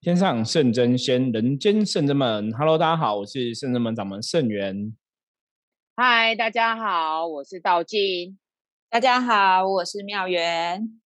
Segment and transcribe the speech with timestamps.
[0.00, 2.52] 天上圣真仙，人间圣真门。
[2.52, 4.96] Hello，大家好，我是圣真门掌门圣元。
[5.96, 8.38] 嗨，大家好，我是道静。
[8.88, 11.00] 大家好，我是妙元。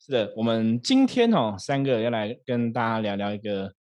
[0.00, 3.74] 是的，我们今天哦，三个要来跟大家聊聊一个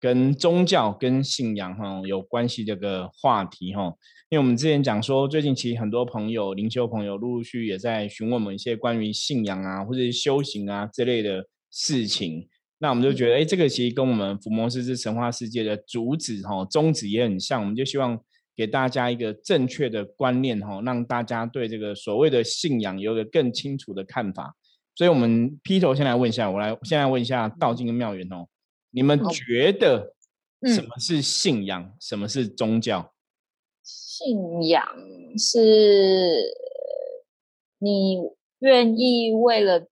[0.00, 3.94] 跟宗教、跟信仰哈有关系这个话题哈。
[4.30, 12.48] 因为我们之前讲说，最近其实很多朋友、灵修朋友陆陆续续也在询问我们一些关于信仰啊，或者是修行啊这类的事情。
[12.80, 17.60] 那我们就觉得，哎，这个其实跟我们福摩斯之神话世界的主旨哈宗旨也很像。
[17.60, 18.16] 我们就希望
[18.54, 24.54] 给大家一个正确的观念哈，让大家对这个所谓的信仰有一个更清楚的看法。
[24.94, 28.46] 所以，我们劈头先来问一下，我来现在问一下道静跟妙元哦，
[28.92, 30.14] 你们觉得
[30.66, 31.92] 什么是信仰？
[32.00, 33.12] 什么是宗教？
[33.82, 34.86] 信仰
[35.36, 36.54] 是
[37.80, 38.18] 你
[38.60, 39.88] 愿意为了。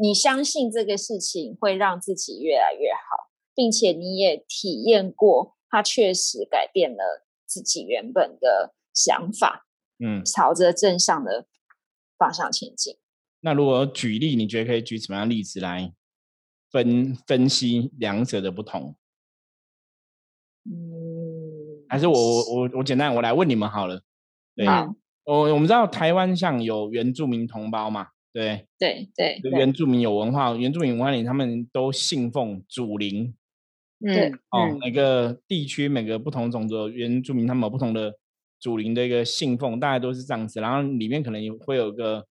[0.00, 9.66] 你相信这个事情会让自己越来越好，并且你也体验过，它确实改变了自己原本的想法，
[9.98, 11.46] 嗯，朝着正向的
[12.16, 12.96] 方向前进。
[13.40, 15.92] 那如果举例，你觉得可以举什么样例子来
[16.70, 18.96] 分分析两者的不同？
[20.64, 24.02] 嗯，还是我我我简单我来问你们好了。
[24.66, 28.08] 好，我我们知道台湾像有原住民同胞嘛？
[28.32, 33.34] 对对对，原住民有文化，原住民文化里他们都信奉祖灵。
[34.06, 38.14] 嗯，哦，每个地区每个不同种族原住民，他们有不同的
[38.58, 40.60] 祖灵的一个信奉，大概都是这样子。
[40.60, 42.26] 然后里面可能也会有个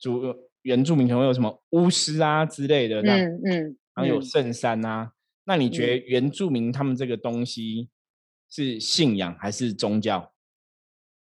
[0.00, 5.12] 主原住民，可能会有什么巫师啊之类的，嗯嗯，然后有圣山啊。
[5.44, 7.88] 那你觉得原住民他们这个东西
[8.50, 10.32] 是信仰还是宗教？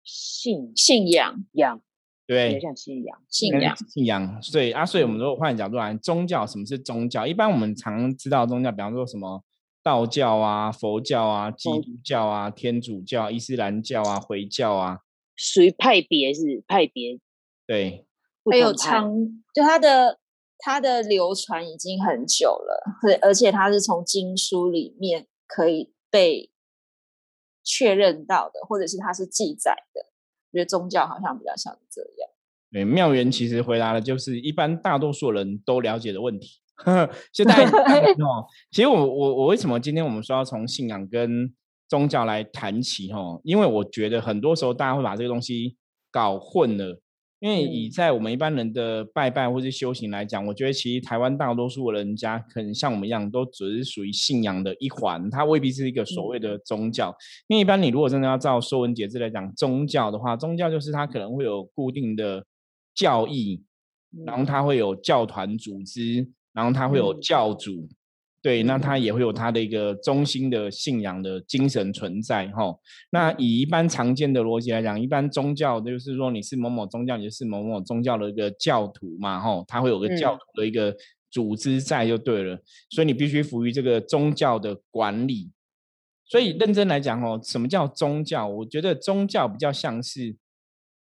[0.03, 1.81] 信信仰仰。
[2.27, 4.43] 对，像信仰，信仰，信仰。
[4.43, 7.25] 所以啊，所以我们如果换角度来，宗教什么是宗教？
[7.25, 9.41] 一般我们常知道宗教，比方说什么
[9.81, 14.99] 道教啊、佛教啊、基督教啊、天主教、伊斯兰教啊、回教啊，
[15.37, 17.17] 属于派别是派别。
[17.65, 18.05] 对，
[18.51, 19.09] 还有长，
[19.53, 20.19] 就它的
[20.57, 26.51] 它的流传已经很久了，而而且它是从经书里面可以被
[27.63, 30.06] 确认到的，或者是它是记载的。
[30.51, 32.29] 觉得宗教好像比较像这样。
[32.71, 36.59] 对，妙元其实回答的就是一般大多数人都了解的问题。
[37.33, 37.63] 现在
[38.19, 41.51] 哦，其实我我我为什么今天我们说要从信仰跟
[41.87, 43.11] 宗教来谈起？
[43.11, 45.77] 哦，因为我觉得很多时候大家会把这个东西
[46.11, 47.01] 搞混了。
[47.39, 57.15] 因为以在我们一般人的拜拜或是修行来讲，我觉得其实台湾大多数人家可能像我们一样，都只是属于信仰的一环，它未必是一个所谓的宗教。
[57.47, 62.43] 因为一般你如果真的要照说文解字来讲宗教的话，宗教就是它可能会有固定的
[62.95, 63.63] 教义，
[64.25, 67.87] 然后它会有教团组织，然后它会有教主。
[68.47, 72.73] 对，那他也会有他的一个中心的信仰的精神存在，哈。
[73.09, 79.61] 那以一般常见的逻辑来讲，一般宗教就是说你是某某宗教，你就是某某宗教的一个教徒嘛，哈。
[79.67, 80.95] 他会有个教徒的一个
[81.29, 82.57] 组织在就对了，
[82.89, 85.51] 所以你必须服于这个宗教的管理。
[86.25, 88.47] 所以认真来讲，哦，什么叫宗教？
[88.47, 90.37] 我觉得宗教比较像是。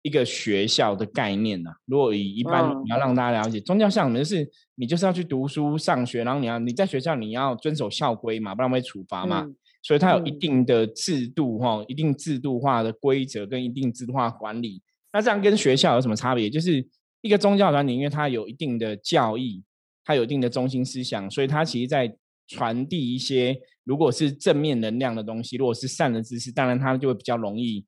[0.03, 9.47] 一个学校的概念呐，如果以一般你要让大家了解宗教像什么，就是你就是要去读书上学，然后你要你在学校你要遵守校规嘛，不然会处罚嘛，
[9.83, 14.81] 所以它有一定的制度哈，一定制度化的规则跟一定制度化管理。
[15.13, 16.49] 那这样跟学校有什么差别？
[16.49, 16.83] 就是
[17.21, 19.63] 一个宗教团体，因为它有一定的教义，
[20.03, 22.15] 它有一定的中心思想，所以它其实在
[22.47, 27.85] 传递一些如果是正面能量的东西，如果是善的知识，当然它就会比较容易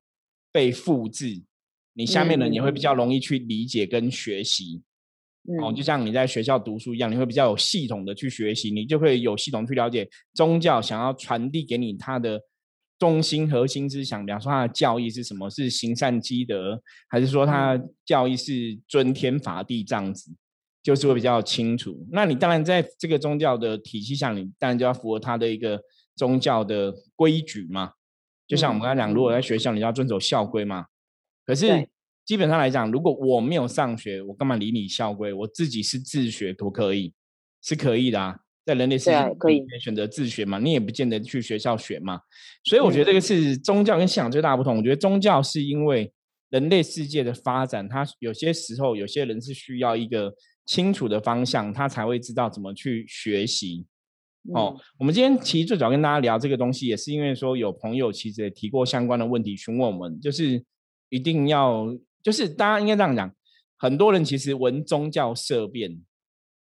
[0.51, 1.41] 被复制。
[1.93, 4.81] 你下面人也会比较容易去理解跟学习，
[5.61, 12.41] 哦，就像你在学校读书一样，你会比较有系统的去学习，你就会有系统去了解宗教想要传递给你它的
[12.97, 20.31] 中心核心思想，比方说它的教义是什么，是行善积德，还是说它教义是尊天法地这样子，
[20.81, 22.07] 就是会比较清楚。
[22.11, 25.79] 那你当然在这个宗教的体系下，你当然就要符合它的一个
[26.15, 27.91] 宗教的规矩嘛。
[28.47, 30.85] 就像我们刚才讲，如果在学校，你要遵守校规嘛。
[31.45, 31.87] 可是
[32.25, 35.33] 基本上来讲，如果我没有上学，我干嘛理你校规？
[35.33, 37.13] 我自己是自学，可不可以？
[37.61, 40.59] 是可以的啊，在人类世界可以选择自学嘛？
[40.59, 42.19] 你也不见得去学校学嘛。
[42.63, 44.77] 所以我觉得这个是宗教跟信仰最大的不同。
[44.77, 46.11] 我觉得宗教是因为
[46.49, 50.33] 人类世界的发展，它有些时候有些人是需要一个
[50.65, 53.85] 清楚的方向，他才会知道怎么去学习。
[54.53, 60.63] 哦，我们今天其实最早跟大家聊这个东西，也是因为说有朋友其实也提过相关的问题询问我们，就是。
[61.13, 63.31] 一定要就是大家应该这样讲，
[63.77, 66.01] 很多人其实闻宗教色变，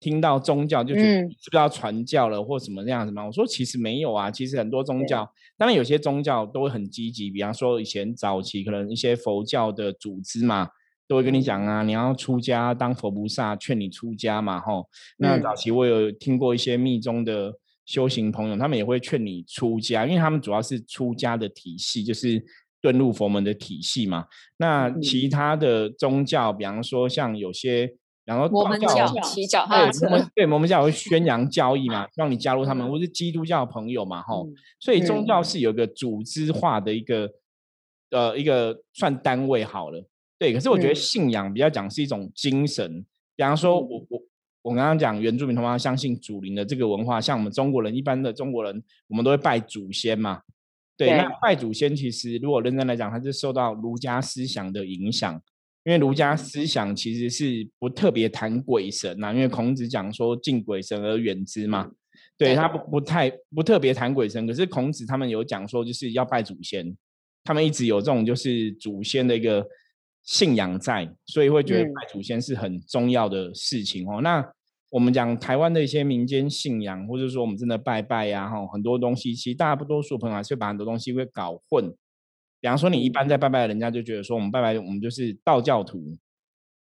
[0.00, 3.24] 听到宗教就觉得是不是要传教了或什么这样子吗？
[3.24, 10.68] 我说其实没有啊，其实很多宗教，当然有些宗教都会很积极，比方说以前早期可能一些佛教的组织嘛，
[11.06, 14.88] 都会跟你讲啊，你要出家当佛菩萨，劝你出家嘛，吼。
[15.18, 17.52] 那早期我有听过一些密宗的
[17.84, 22.42] 修行朋友，他们也会劝你出家，因为他们主要是出家的体系，就是
[22.82, 24.26] 遁入佛门的体系嘛。
[24.56, 27.94] 那其他的宗教，比方说像有些。
[28.26, 28.88] 然后我们教
[29.24, 30.06] 骑脚踏车，
[30.36, 34.48] 对摩门教会宣扬教义嘛， 让你加入他们，或是基督教朋友嘛，吼。
[34.78, 37.28] 所以宗教是有个组织化的一个
[38.10, 40.06] 呃一个算单位好了，
[40.38, 40.52] 对。
[40.52, 43.04] 可是我觉得信仰比较讲是一种精神，
[43.34, 44.22] 比方说我我
[44.62, 50.40] 我刚刚讲原住民同胞相信祖灵的这个文化，像我们中国人一般的中国人，我们都会拜祖先嘛，
[51.06, 51.16] 对。
[51.16, 55.40] 那拜祖先其实如果认真来讲，它是受到儒家思想的影响。
[55.82, 61.90] 因为儒家思想其实是不特别谈鬼神呐，因为孔子讲说敬鬼神而远之嘛，
[62.36, 64.46] 对他不不太不特别谈鬼神。
[64.46, 66.94] 可是孔子他们有讲说就是要拜祖先，
[67.44, 69.66] 他们一直有这种就是祖先的一个
[70.22, 74.20] 信仰在，所以会觉得拜祖先是很重要的事情哦。
[74.20, 74.46] 那
[74.90, 81.94] 我们讲台湾的一些民间信仰，或者说我们真的拜拜呀，哈，很多东西其实大多数朋友还是把很多东西会搞混。
[82.60, 86.18] 比方说，你一般在拜拜，人家就觉得说我们拜拜，我们就是道教徒。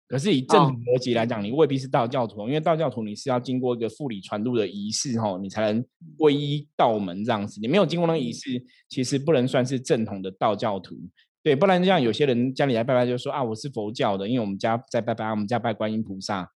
[0.09, 5.85] 可是以正统逻辑来讲，你未必是道教徒，因为道教徒你是要经过一个复礼传度的仪式，哈，你才能
[6.17, 7.61] 皈依道门这样子。
[7.61, 10.95] 你没有经过那个仪式，其实不能算是正统的道教徒。
[11.43, 16.53] 对，不然像有些人家里来拜拜，就说啊，我是佛教的，因为我们家在拜拜，我们家拜观音菩萨。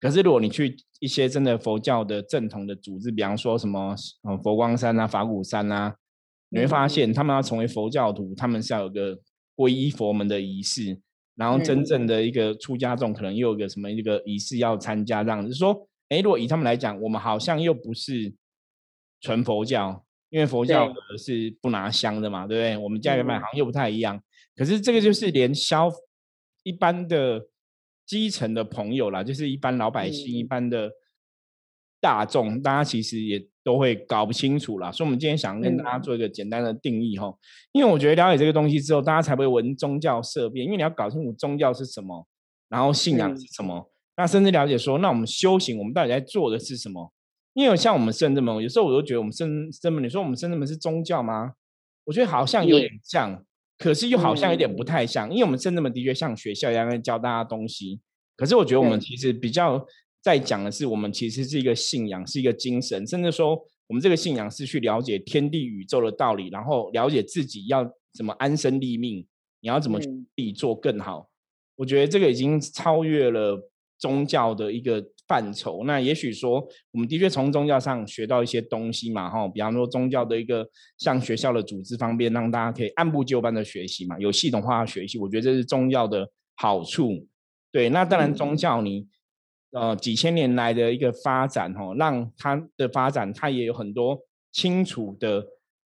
[0.00, 3.94] 可是如果你去一些真的佛教的正统的组织，比方说什么
[4.42, 5.96] 佛光山啊、法鼓山啊。
[6.48, 9.18] 你会发现，他们要成为佛教徒，他们是要有个
[9.56, 10.96] 皈依佛门的仪式，
[11.34, 18.32] 然后真正的一个出家众，可能又有个什么一个仪式要参加，这样子说，哎，如果以他们来讲，我们好像又不是
[19.20, 20.88] 纯佛教，因为佛教
[21.18, 22.76] 是不拿香的嘛，对不对？
[22.78, 24.22] 我们家人们好像又不太一样。
[24.54, 25.90] 可是这个就是连消
[26.62, 27.44] 一般的
[28.06, 30.90] 基层的朋友啦，就是一般老百姓、一般的
[32.00, 33.46] 大众，大家其实也。
[33.66, 37.36] 都会搞不清楚啦，所以我们今天想跟大家做一个简单的定义哈，
[37.72, 42.28] 因为我觉得了解这个东西之后，大家才不会闻宗教色变，因为你要搞清楚宗教是什么，
[42.68, 47.12] 然后信仰是什么，那甚至了解说，那我们修行，我们到底在做的是什么？
[47.54, 49.48] 因为像我们圣人们，有时候我都觉得我们圣
[49.82, 51.54] 人们，你说我们圣人们是宗教吗？
[52.04, 53.44] 我觉得好像有点像，
[53.78, 58.00] 可是又好像有点不太像，因为我们圣人们的确像学校一样在教大家东西，
[58.36, 59.86] 可是我觉得我们其实比较。
[60.22, 63.54] 在讲的是，我们其实是一个信仰，是一个精神，甚至说，
[63.86, 69.24] 我们这个信仰是去了解天地宇宙的道理，然后了解自己要怎么安身立命，
[69.60, 71.30] 你要怎么去做更好。
[71.76, 73.70] 我觉得这个已经超越了
[74.00, 75.84] 宗教的一个范畴。
[75.84, 80.68] 那也许说，我们的确从宗教上学到一些东西嘛，哈，比方说宗教的一个
[80.98, 85.18] 像学校的组织方便，让大家可以按部就班的学习嘛，有系统化的学习。
[85.18, 87.26] 我觉得这是宗教的好处。
[87.70, 89.06] 对，那当然宗教你。
[89.72, 94.18] 呃，几千年来的一个发展，哈，让它的发展，它也有很多
[94.50, 95.44] 清楚的，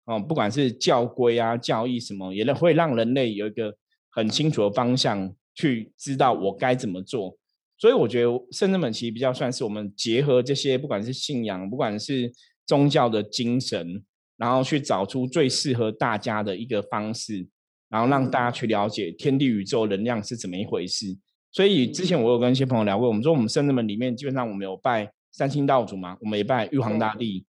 [0.05, 3.75] 哦，不管是教规啊、教义什么，也会让人类有一个
[4.09, 7.37] 很清楚的方向，去知道我该怎么做。
[7.77, 12.31] 所以我觉得圣人们其实比较算是我们结合这些，不管是信仰，不管是
[12.65, 14.03] 宗教的精神，
[14.37, 17.47] 然后去找出最适合大家的一个方式，
[17.89, 21.17] 然后让大家去了解天地宇宙能量是怎么一回事。
[21.51, 27.45] 所以之前我有跟一些朋友聊过，我们说我们圣人们里面基本上我们有拜三清道祖嘛，我们也拜玉皇大帝。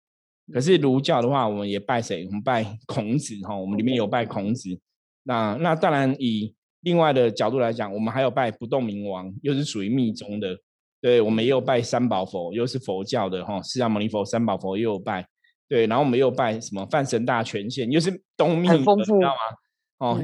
[0.53, 2.27] 可是儒教的话，我们也拜谁？
[2.27, 4.77] 我们拜孔子哈，我们里面有拜孔子。
[5.23, 10.57] 那那当然以另外的角度来讲，我们还有拜不动明王，又是属于密宗的。
[11.01, 15.27] 对，我们也有拜三宝佛，又是佛教的哈，释迦牟尼佛、三宝佛也有拜。
[15.67, 20.07] 对，然后我们又拜什么梵神大权限，又是东密，很丰富，知道吗？
[20.07, 20.21] 哦，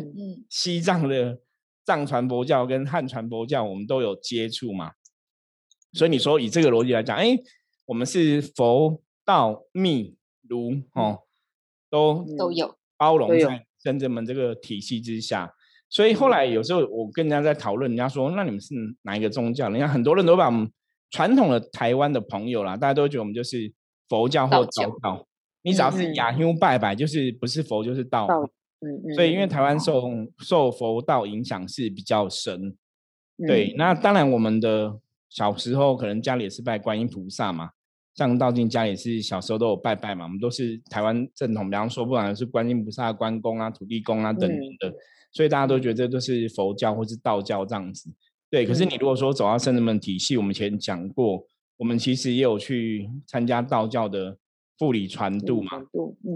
[0.49, 1.41] 西藏的。
[1.87, 4.93] 藏传佛教跟汉传佛教，我们都有接触嘛，
[5.95, 7.35] 所以你说以这个逻辑来讲，哎，
[7.87, 10.15] 我们是佛道密
[10.47, 11.21] 儒哦，
[11.89, 15.55] 都都有包容在僧人们这个体系之下。
[15.91, 19.69] 所以后来有时候我跟人家在讨论，人家说那你们是哪一个宗教？
[19.71, 20.71] 人家很多人都把我们
[21.11, 23.73] 传统的台湾的朋友啦，大家都觉得我们就是
[24.09, 25.27] 佛教或道教。
[25.63, 28.27] 你只要是雅修拜拜，就是不是佛就是道。
[28.81, 30.01] 嗯，所以因为台湾受
[30.39, 32.77] 受佛道影响是比较深，
[33.45, 37.71] 对，那当然我们的小时候可能家里也是拜观音菩萨嘛，
[38.15, 44.95] 像道静家里是小时候都有拜拜嘛，我们都是台湾正统，比方说不管是观音菩萨、关公啊、土地公啊等等的，
[45.33, 48.11] 所以大家都觉得这都是佛教或是道教这样子，
[48.51, 48.67] 对。
[48.67, 51.45] 可是你如果说走到圣人们体系，我们以前讲过，
[51.77, 54.37] 我们其实也有去参加道教的
[54.79, 55.71] 复礼传度嘛，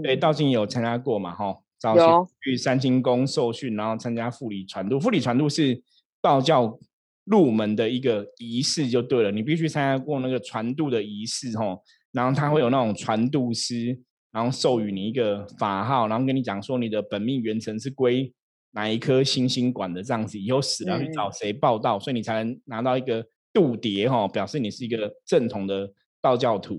[0.03, 4.99] 对，道静有参加过嘛，哈，早期去三清宫受训，然后参加复礼传度。
[4.99, 5.81] 复礼传度是
[6.21, 6.79] 道教
[7.25, 11.77] 入门的一个仪式，就对了，你必须参加过那个传度的仪式，哈，
[12.11, 13.97] 然后他会有那种传度师，
[14.31, 18.33] 然后授予你一个法号，然后跟你讲说你的本命元神是归
[18.73, 23.25] 哪一颗星星管的这样子，以后死了去找谁报道，所以你才能拿到一个。
[23.55, 25.87] 度牒哈，表示你是一个正统的
[26.19, 26.75] 道教徒。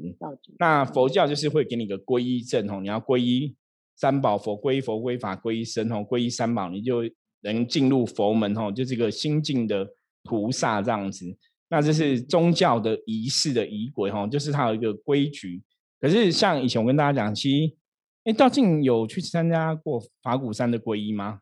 [0.59, 3.55] 那佛教就是会给你个皈依证哦，你要皈依
[3.95, 7.05] 三宝佛，皈依佛，皈依法，皈依僧哦，皈依三宝，你就
[7.43, 9.87] 能进入佛门哦，就是一个心境的
[10.25, 11.25] 菩萨这样子。
[11.69, 15.63] 那这是宗教的仪式的仪轨哈，就是它有一个规矩。
[16.01, 17.77] 可是像以前我跟大家讲，其实
[18.25, 21.39] 哎，道静有去参加过法鼓山的皈依吗？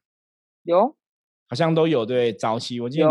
[0.64, 0.96] 有，
[1.48, 2.32] 好像都有对。
[2.32, 3.06] 早期我记得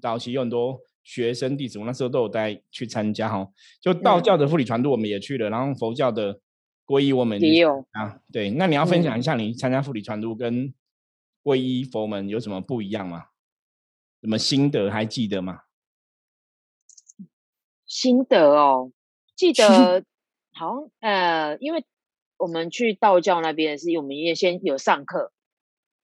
[0.00, 0.80] 早期有很多。
[1.06, 3.48] 学生弟子，我那时候都有带去参加哈，
[3.80, 6.40] 就道教的护理传度我们也去了，然后佛教的
[6.84, 8.18] 皈依我们也有啊。
[8.32, 10.74] 对，那你要分享一下你参加护理传度跟
[11.44, 13.26] 皈依佛门有什么不一样吗？
[14.20, 15.60] 什么心得还记得吗？
[17.86, 18.90] 心得哦，
[19.36, 20.04] 记得
[20.54, 21.84] 好像呃，因为
[22.36, 25.30] 我们去道教那边是，我们也先有上课，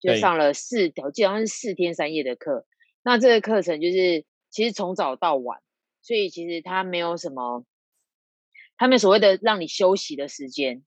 [0.02, 2.66] 就上了四，我记得好像是四天三夜的课。
[3.02, 4.26] 那这个课程就是。
[4.54, 5.62] 其实从早到晚，
[6.02, 7.64] 所以其实他没有什么，
[8.76, 10.84] 他们所谓的让你休息的时间，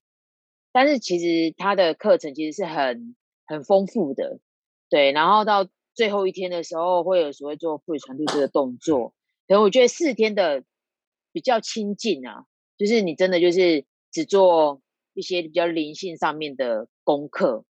[0.70, 4.38] 但是其实他的课程其实是很很丰富的，
[4.88, 5.10] 对。
[5.10, 9.08] 然后到最后一天的时候，会有所谓做复语传递这个动作。
[9.48, 10.62] 可能我觉得四天的
[11.32, 12.44] 比较亲近啊，
[12.76, 14.80] 就是你真的就是只做
[15.12, 17.64] 一些比较灵性上面的功课。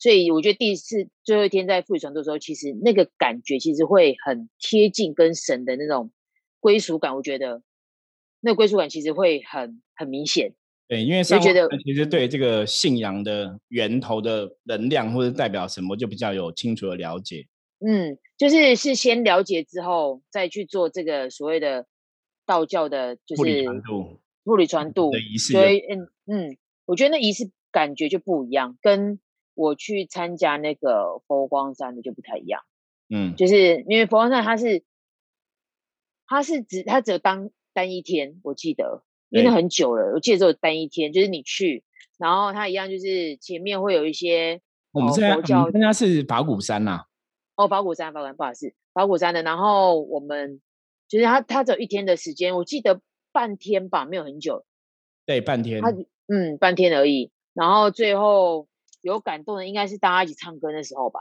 [0.00, 6.12] 所以我觉得第一次最后一天在复理传的时候，其实那个感觉其实会很贴近跟神的那种
[6.60, 7.16] 归属感。
[7.16, 7.62] 我觉得
[8.40, 10.54] 那个归属感其实会很很明显。
[10.86, 17.46] 对，因为上觉得其实对这个信仰的源头的能量或者代表什么，就比较有清楚的了解。
[17.84, 21.86] 嗯，就是是先了解之后，再去做这个所谓的
[22.46, 25.52] 道教的，就是传度、复理传度的仪式。
[25.52, 29.18] 所以，嗯嗯，我觉得那仪式感觉就不一样，跟。
[29.58, 32.62] 我去参加那个佛光山的就不太一样，
[33.10, 34.84] 嗯，就是因为佛光山它是，
[36.28, 41.82] 它是只它只有当单一天，我记得，因为很久了，我记得只有单一天，就是你去，
[42.18, 44.60] 然后它一样就是前面会有一些，
[44.92, 47.06] 我们在参加是法鼓山呐，
[47.56, 50.60] 哦，法鼓山，法鼓山，不好意思，法鼓山的，然后我们
[51.08, 53.00] 就是它它只有一天的时间，我记得
[53.32, 54.64] 半天吧，没有很久，
[55.26, 55.82] 对，半天，
[56.28, 58.67] 嗯，半天而已，然后最后。
[59.00, 61.20] 有感动的应该是大家一起唱歌的时候吧，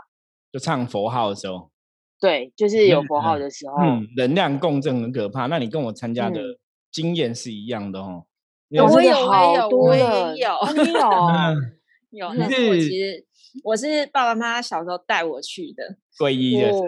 [0.52, 1.72] 就唱佛号的时候。
[2.20, 3.76] 对，就是有佛号的时候。
[3.84, 5.46] 嗯，能量共振很可怕。
[5.46, 6.42] 那你跟我参加的
[6.92, 8.26] 经验是一样的哦。
[8.70, 12.30] 我有，我有，我也有，有。
[12.30, 13.26] 有， 那是我其实
[13.64, 16.88] 我是爸爸妈妈小时候带我去的皈依的时候。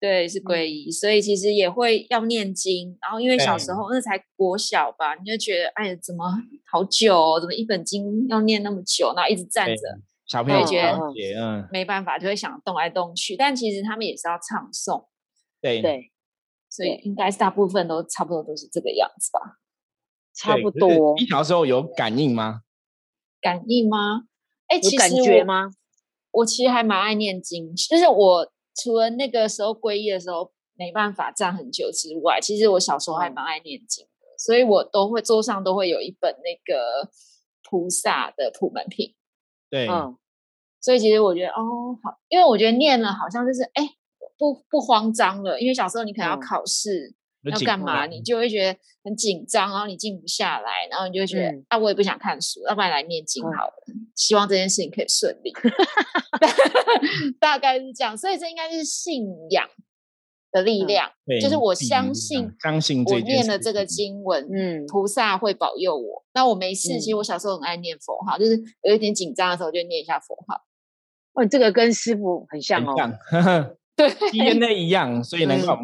[0.00, 2.96] 对，是皈依，所以其实也会要念经。
[3.02, 6.24] 然后因为小时候那才国小吧，你就觉得哎，怎么
[6.72, 7.38] 好久？
[7.38, 9.12] 怎么一本经要念那么久？
[9.14, 10.00] 然后一直站着。
[10.30, 10.96] 小朋友觉得
[11.40, 15.08] 嗯没办法，就会想动来动去，但其实他们也是要唱诵，
[15.60, 16.12] 对对，
[16.68, 19.58] 所以应该是大部分都差不多都是这个样子吧，
[20.32, 21.18] 差不多。
[21.18, 22.60] 一条时候有感应吗？
[23.40, 24.22] 感应吗？
[24.68, 25.72] 哎，其实觉吗？
[26.30, 37.10] 我其实还蛮爱念经，就是我除了那个时候皈依的时候没办法站很久之外，其实我小时候还蛮爱念经的，所以我都会桌上都会有一本那个
[37.68, 39.16] 菩萨的普门品。
[39.68, 40.16] 对，嗯，
[40.80, 43.82] 所以其实我觉得哦好，因为我觉得念了好像就是哎
[44.38, 53.84] 不不慌张了，因为小时候你可能要考试要干嘛，你就会觉得很紧张，然后你静不下来，然后你就会觉得啊我也不想看书，要不然来念经好了，
[54.14, 55.52] 希望这件事情可以顺利，
[57.38, 59.68] 大概是这样，所以这应该是信仰。
[60.52, 61.08] 的力量，
[61.40, 66.24] 就是我相信，相信我念了这个经文，嗯，菩萨会保佑我。
[66.34, 70.60] 那我没事，其实我小时候很爱念佛号，就是有一点紧张的时候就念一下佛号。
[71.40, 72.94] 哦，这个跟师傅很像哦，
[73.96, 75.78] 对，DNA 一样，所以能够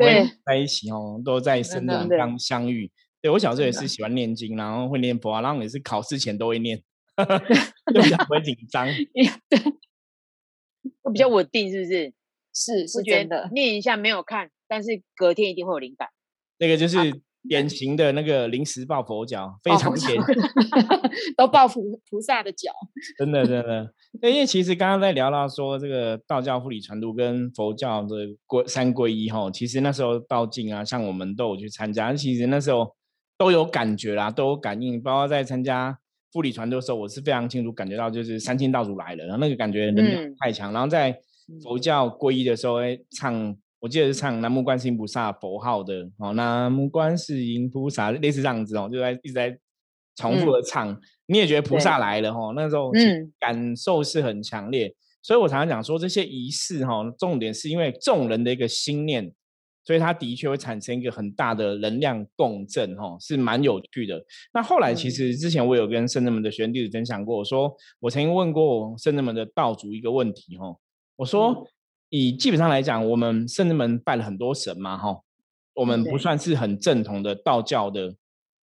[0.45, 2.91] 在一起哦，都在生长刚相遇。
[3.23, 6.81] 对我小时候也是喜欢念经，然后会念佛号，然后也是考试前都会念，
[7.95, 8.87] 就比较不会紧张，
[9.49, 9.59] 对，
[11.03, 12.13] 会比较稳定，是不是？
[12.55, 14.51] 是是真的，念一下没有看。
[14.69, 16.09] 但是隔天一定会有灵感，
[16.59, 16.97] 那个就是
[17.49, 20.23] 典型的那个临时抱佛脚，非常典型
[21.37, 22.73] 都抱菩菩萨的脚，
[23.19, 23.93] 真的真的。
[24.23, 32.13] 因为其实刚刚在聊到说这个道教护理传度跟佛教的归三皈依哈，其实那时候道静啊，像我们都有去参加。
[32.15, 32.95] 其实那时候
[33.37, 35.01] 都有感觉啦，都有感应。
[35.03, 35.99] 包括在参加
[36.33, 40.73] 护理传的时候，我是非常清楚感觉到，就是三清道主来了，然后那个感觉能量太强。
[40.73, 41.19] 然后在
[41.63, 49.57] 佛教皈依的时候，哎唱，我记得是唱南无观世音菩萨佛号的，哦，南无观世音菩萨，类似这样子哦，就在一直在
[50.17, 50.99] 重复的唱。
[51.27, 52.53] 你也觉得菩萨来了哈？
[52.57, 52.91] 那时候
[53.39, 59.31] 感受是很强烈，所以我常常讲说这些仪式哈，重点是因为众人的一个心念，
[59.85, 64.25] 所以它的确会产生一个很大的能量共振哈，是蛮有趣的。
[64.55, 70.75] 那后来其实之前我有跟圣人们的学员弟子分享过，我说我曾经问过圣人们的道主一个问题哈，
[71.17, 71.67] 我说
[72.09, 75.21] 以基本上来讲，我们圣人们拜了很多神嘛哈，
[75.75, 78.15] 我们不算是很正统的道教的。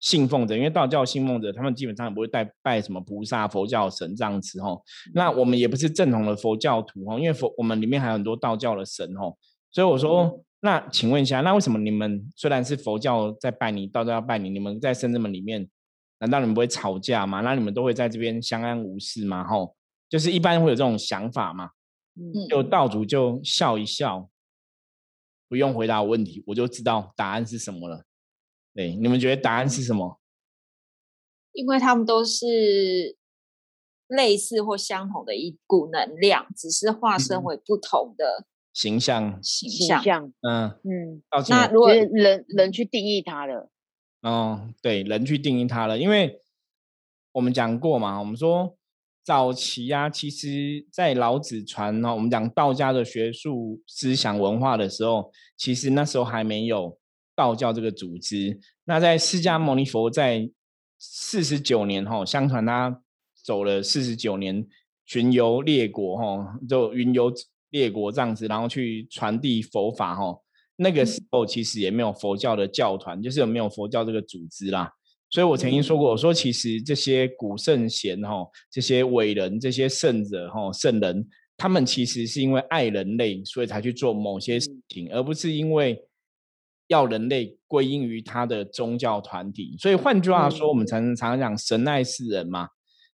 [0.03, 4.83] 信奉者，因为道教信奉者，他们基本上也不会拜拜什么菩萨、佛教神这样子吼。
[5.15, 9.39] 那我们也不是正统的佛教徒吼，因为佛我们里面还有很多道教的神吼。
[9.71, 15.69] 所以我说，那请问一下，那为什么你们虽然是佛教在拜你，道教要拜你，你们在圣人们里面，
[16.19, 17.41] 难道你们不会吵架吗？
[17.43, 19.45] 那你们都会在这边相安无事吗？
[19.47, 19.77] 吼，
[20.09, 21.71] 就是一般会有这种想法嘛。
[22.15, 24.29] 嗯，就道主就笑一笑，
[25.49, 28.05] 不用回答我问题，我就知道答案是什么了。
[28.75, 30.19] 对，你们觉得答案是什么？
[31.53, 33.17] 因为他们都是
[34.07, 39.39] 类似或相同的一股能量，只是化身为不同的形象。
[39.43, 39.69] 形
[40.03, 41.23] 象，嗯嗯。
[41.51, 43.71] 那如果人人去定义它了，
[44.23, 46.41] 哦，对，人去定义它了，因为
[47.33, 48.79] 我们讲过嘛，我们说
[49.25, 56.99] 早期啊，其实在老子传哦，我们讲道家的学术思想文化的时候，其实那时候还没有。
[57.35, 60.51] 道教这个组织，那在释迦牟尼佛在
[60.99, 63.01] 四十九年哈，相传他
[63.43, 64.67] 走了四十九年
[65.07, 67.33] 巡游列国哈，就云游
[67.71, 70.39] 列国这样子，然后去传递佛法哈。
[70.77, 74.93] 那个时候其实也没有佛教的教团，就是有没有佛教这个组织啦。
[75.33, 86.01] 所以我曾经说过，我说其实这些古圣贤哈，这些伟人、这些圣者哈、圣人，他们其实是因为爱人类，所以才去做某些事情，而不是因为。
[86.89, 92.69] 要人类归因于他的宗教团体，所以换句话说，我们常常讲神爱世人嘛，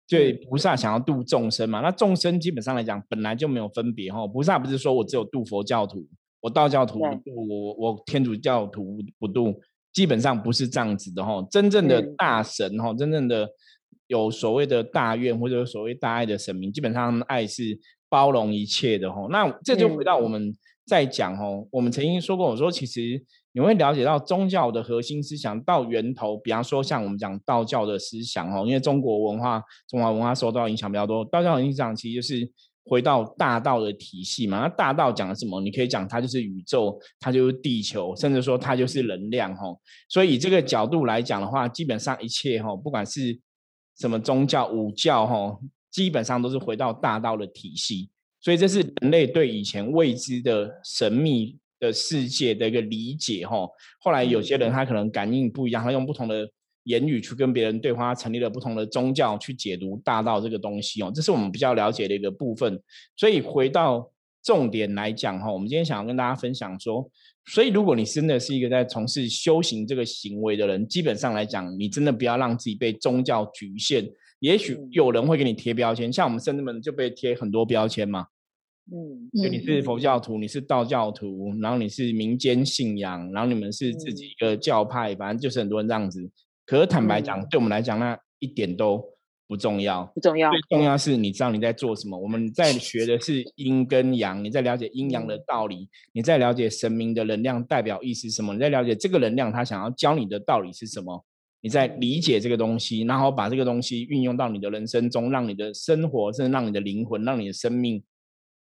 [0.08, 1.80] 对菩萨想要度众生嘛。
[1.80, 6.04] 那众生基本上来讲本来就没有分别哈，菩萨不是说我只有度佛教徒，
[6.40, 9.54] 我道教徒不度，我我天主教徒不度，
[9.98, 11.44] 基本上不是这样子的哈。
[11.50, 13.48] 真正的大神哈，真正的
[14.06, 17.76] 有所谓的大愿或者所谓大爱的神明，基本上爱是
[18.08, 19.26] 包容一切的哈。
[19.28, 20.54] 那这就回到我们
[20.86, 23.24] 在讲哦，我们曾经说过，我说其实。
[23.52, 31.24] 你会了解到宗教的核心思想到源头，比方说像我们讲道教的思想哦，因为中国文化、中华文化受到影响比较多。
[31.24, 32.48] 道教的影响其实就是
[32.88, 34.60] 回到大道的体系嘛。
[34.60, 35.60] 那大道讲的什么？
[35.60, 39.66] 你可以讲它就是宇宙，它就是地球，甚至说它就是能量哈。
[40.08, 43.38] 所以以这个角度来讲的话，基本上一切哈，不管是
[43.98, 45.58] 什么宗教、武教哈，
[45.90, 48.08] 基本上都是回到大道的体系。
[48.40, 51.58] 所以这是人类对以前未知的神秘。
[51.80, 53.56] 的世界的一个理解哈，
[54.00, 56.44] 后来有些人他可能感应不一样，他用不同的
[56.88, 62.80] 言语去跟别人对话，成立了不同的宗教去解读大道这个东西哦，这是我们比较了解的一个部分。
[63.14, 64.10] 所以回到
[64.42, 67.10] 重点来讲哈，我们今天想要跟大家分享说，
[67.44, 74.10] 所以如果你真的是一个在从事修行这个行为的人，基本上来讲，你真的不要让自己被宗教局限。
[74.40, 78.26] 也许有人会给你贴标签，像我们圣人们就被贴很多标签嘛。
[78.90, 86.30] 嗯，就你是佛教徒，你是道教徒，然后你是民间信仰，然后你们是自己一个教派，反正就是很多人这样子。
[86.68, 89.02] 可是坦白讲，对我们来讲，那一点都
[89.46, 90.50] 不重要，不重要。
[90.50, 92.18] 最重要是你知道你在做什么。
[92.18, 101.24] 我们在学的是阴跟阳，你在了解阴阳的道理，你在了解神明的能量代表意思什么，你在了解这个能量他想要教你的道理是什么，
[101.62, 108.04] 你在理解这个东西，然后把这个东西运用到你的人生中，让你的生活，甚至让你的灵魂，让你的生命。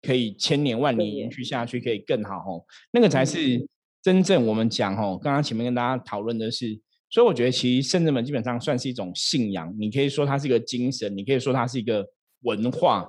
[0.06, 2.62] 可以千年万年延续下去，可以更好哦。
[2.90, 3.66] 那个才是
[4.02, 5.18] 真正我们讲哦。
[5.18, 6.78] 刚刚前面跟大家讨论的是，
[7.14, 9.72] 所以我觉得其实圣人们基本上算是一种信仰。
[9.78, 12.04] 你可以说它是一个精神，你可以说它是一个
[12.40, 13.08] 文化。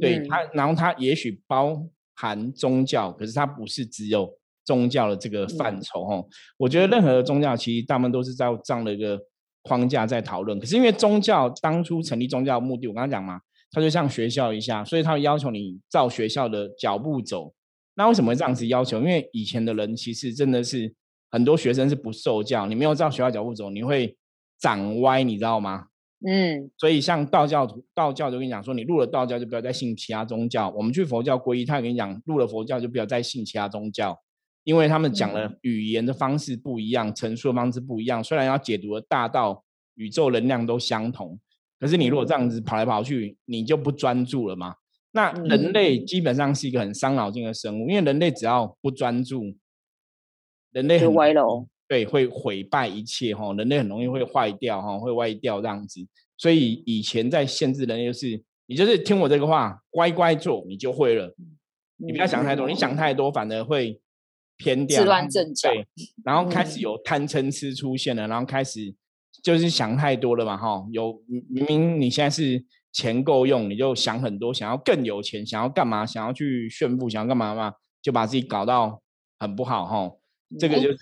[0.00, 4.26] 对它，然后它也许包含宗教，可是它不是只有
[4.64, 6.26] 宗教的这个范畴哦。
[6.56, 9.20] 我觉得任何的宗教其实大部分都是在这样的一个
[9.60, 10.58] 框架在讨论。
[10.58, 13.38] 可是因为宗教当初成立宗教目的，我刚刚讲嘛。
[13.70, 17.52] 它就像学校一下，所以他要求你照学校的脚步走。
[17.96, 18.98] 那为什么会这样子要求？
[19.00, 20.94] 因为以前的人其实真的是
[21.36, 24.16] 很多学生是不受教，你没有照学校脚步走，你会
[24.58, 25.88] 长歪，你知道吗？
[26.26, 26.70] 嗯。
[26.78, 30.70] 所以像道教徒，道教就跟你讲说，你入了道教就不要再信其他宗教。
[30.70, 34.18] 我们去佛教皈依，他跟你讲，入了佛教就不要再信其他宗教。
[34.64, 38.24] 因为他们讲的语言的方式不一样，陈述的方式不一样。
[38.24, 39.62] 虽然要解读的大道、
[39.96, 41.38] 宇宙能量都相同，
[41.78, 44.74] 可是你如果这样子跑来跑去，你就不专注了嘛。
[45.12, 49.54] 那人类基本上是一个很伤脑筋的生物，因为人类只要不专注，
[50.76, 53.54] 人类很歪楼，对，会毁败一切哈。
[53.54, 56.06] 人类很容易会坏掉哈，会歪掉这样子。
[56.36, 61.34] 所以以前在限制人类，就是你就是听我这个话，乖乖做，你就会了。
[61.96, 64.00] 你不要想太多，你想太多反而会。
[64.58, 65.68] 偏掉，自乱阵脚。
[65.70, 65.86] 对，
[66.24, 68.94] 然后开始有贪嗔痴出现了，然后开始
[69.42, 79.02] 就是想太多了嘛，哈，有明明你现在是钱够用，你就想很多，想要更有钱，想要干嘛，想要去炫富，想要干嘛嘛，就把自己搞到
[79.38, 80.10] 很不好，哈，
[80.58, 80.96] 这个就是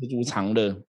[0.00, 0.82] 知足常乐。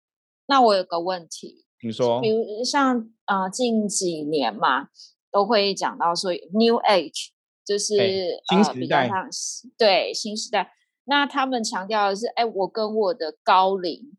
[0.47, 4.89] 那我有个问题，你说，比如像呃近几年嘛，
[5.31, 7.29] 都会讲到说 New Age，
[7.65, 9.09] 就是新时代，
[9.77, 10.73] 对新时代。
[11.03, 14.17] 那他们强调的是，哎，我跟我的高龄，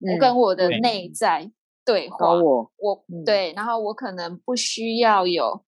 [0.00, 1.50] 我跟我的内在
[1.84, 5.64] 对话，我我对，然后我可能不需要有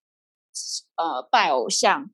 [0.97, 2.11] 呃拜偶像，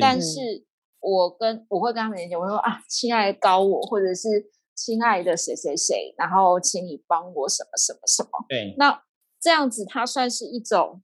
[0.00, 0.64] 但是
[1.00, 9.02] 我跟我会跟他们连接，我说啊，亲爱的高我，或者是亲爱的谁谁谁，然后请你帮我什么什么什么，对，那
[9.40, 11.02] 这样子它算是一种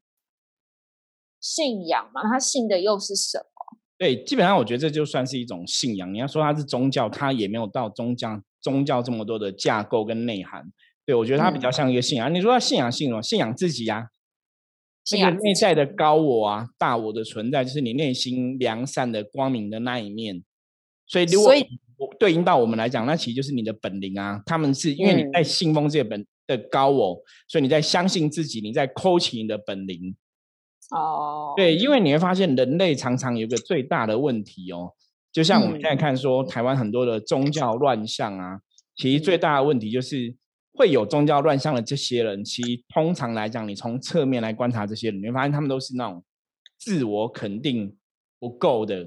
[1.41, 2.23] 信仰吗？
[2.23, 3.79] 他信的又是什么？
[3.99, 6.15] 对，基本上我觉得这就算是一种信仰。
[6.15, 10.73] 你要说它是宗教，它也没有到宗教宗教这么多的架构跟内涵。
[11.05, 12.33] 对我觉得它比较像一个信仰。
[12.33, 13.23] 你说信仰信什么？
[13.23, 14.07] 信仰自己啊，
[15.13, 20.43] 那个内在的高我啊，大我的存在，就是你内心良善的光明的那一面。
[21.07, 21.53] 所以如果
[22.19, 24.43] 对应到我们来讲，那其实就是你的本领啊。
[24.47, 30.14] 他们是因为你在信奉这个本的高我，所以你在相信自己，你在抠起你的本领。
[30.90, 31.99] 哦，对，因为。
[31.99, 34.93] 你会发现人类常常有个最大的问题哦，
[35.33, 38.61] 就像我们现在看说台湾很多的宗教乱象啊，
[38.95, 40.37] 其实最大的问题就是
[40.75, 46.23] 会有宗教乱象的这些人，其实通常来讲，你从侧面来观察这些人，你会发现他们都是那种
[46.79, 47.97] 自我肯定
[48.38, 49.07] 不够的，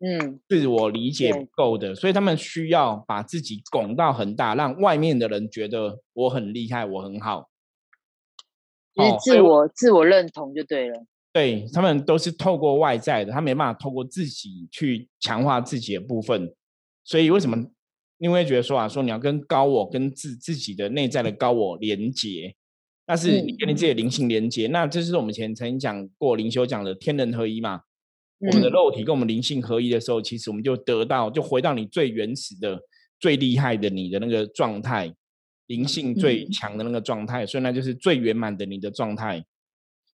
[0.00, 7.48] 嗯，自我理解不够的，所以他们需要把自己拱到很大，让外面的人觉得我很厉害，我很好。
[8.96, 16.54] 是自我自我认同就对了，对他们都是透过外在的，他没办法透过自己去强化自己的部分，
[17.02, 17.56] 所以为什么
[18.18, 22.54] 因为觉得说啊，说你要跟高我跟自自己的内在的高我连接，
[23.06, 27.80] 那是你跟你自己的灵性连接，那这是我们前曾经讲过灵修讲的天人合一嘛，
[28.48, 32.80] 我们的肉体跟我们灵性合一的时候，其实我们就得到就回到你最原始的
[33.18, 35.14] 最厉害的你的那个状态。
[35.68, 39.42] 灵性最强的那个状态，所以那就是最圆满的你的状态。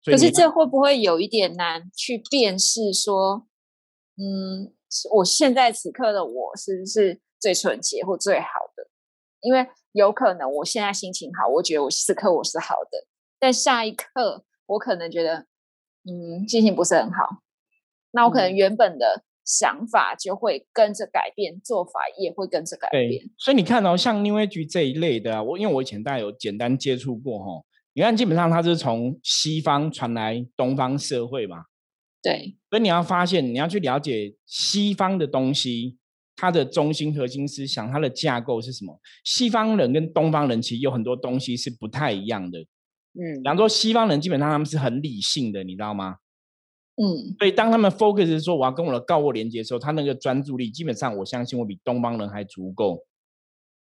[0.04, 2.92] 可是这会不会有一点难去辨识？
[2.92, 3.48] 说，
[4.16, 4.72] 嗯，
[5.16, 8.88] 我现在此刻的我是不是最纯洁或最好的？
[9.40, 13.08] 因为有可能我现在心情好，我觉得我此刻我是好的，
[13.40, 15.46] 但下一刻我可能觉得，
[16.04, 17.42] 嗯，心情不是很好。
[18.12, 19.24] 那我可能原本的。
[19.42, 23.28] 想法就会跟着改变，做法也会跟着改变。
[23.36, 31.64] 所以你看到像 New Age 这一类的，我因为我以前大概有简单接触过哈，你看基本上它是从西方传来东方社会嘛。
[32.22, 32.54] 对。
[32.68, 35.98] 所以你要发现，你要去了解西方的东西，
[36.36, 39.00] 它的中心核心思想，它的架构是什么？
[39.24, 42.60] 西方人跟东方人其实有很多东西是不太一样的。
[42.60, 43.42] 嗯。
[43.42, 46.18] 比方说，西方人基本上他们是很理性的，你知道吗？
[46.96, 53.02] 嗯，所以当他们 focus 说我要跟我的高我连接的时候，他那个专注力基本上我相信会比东方人还足够。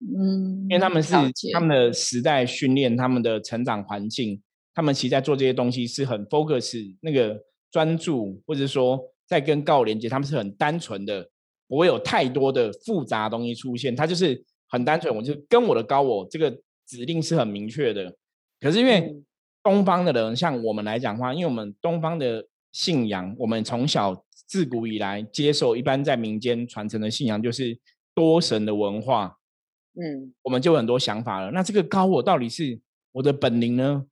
[0.00, 1.14] 嗯，因为他们是
[1.52, 4.40] 他们的时代训练，他们的成长环境，
[4.72, 7.38] 他们其实在做这些东西是很 focus 那个
[7.70, 11.28] 专注，或者说在跟高我连接，他们是很单纯的，
[11.68, 13.94] 不会有太多的复杂东西出现。
[13.94, 16.50] 他就是很单纯，我就跟我的高我这个
[16.86, 18.16] 指令是很明确的。
[18.60, 19.14] 可是因为
[19.62, 22.46] 东方的人，像我们来讲话，因为我们东方的。
[22.74, 27.78] 信仰，我们从小自古以来接受，一般在民间传承的信仰就是
[28.12, 29.38] 多神的文化。
[29.94, 31.52] 嗯，我们就很多想法了。
[31.52, 32.80] 那这个高我到底是
[33.12, 34.04] 我的本灵呢，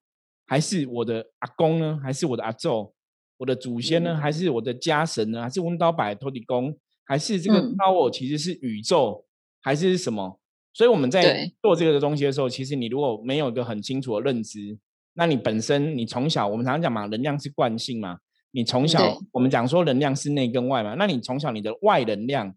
[0.46, 2.94] 还是我的阿公呢，还是我的阿宙，
[3.38, 9.26] 我的祖先呢，还是我的家神呢，还是温刀百托地公，还是这个高我其实是宇宙，
[9.60, 10.38] 还是什么？
[10.72, 14.78] 所以我们在做这个的东西的时候，其实你如果没有一个很清楚的认知，
[15.14, 18.18] 那你本身你从小我们常常讲嘛，能量是惯性嘛。
[18.52, 22.54] 你从小，我们讲说能量是内跟外嘛，那你从小你的外能量，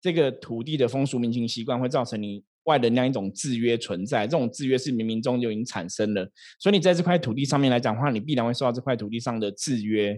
[0.00, 10.12] 这个土地的风俗民情习惯会造成你外能量一种制约存在，这种制约是冥冥中就已经产生了，所以你在这块土地上面来讲的话，你必然会受到这块土地上的制约，